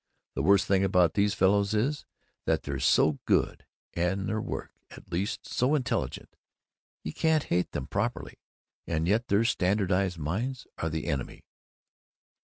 [0.33, 2.07] The worst thing about these fellows is
[2.45, 6.35] that they're so good and, in their work at least, so intelligent.
[7.03, 8.39] You can't hate them properly,
[8.87, 11.43] and yet their standardized minds are the enemy.